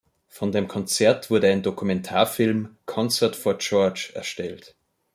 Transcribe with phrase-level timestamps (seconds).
[0.29, 4.75] Von dem Konzert wurde ein Dokumentarfilm "Concert for George" erstellt.